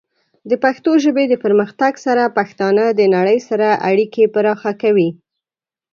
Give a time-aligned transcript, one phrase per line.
[0.49, 5.09] د پښتو ژبې د پرمختګ سره، پښتانه د نړۍ سره اړیکې پراخه کوي.